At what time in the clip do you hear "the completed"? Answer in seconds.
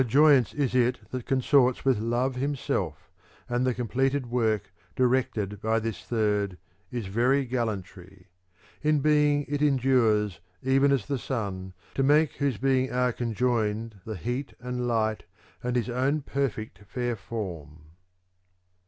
3.67-4.25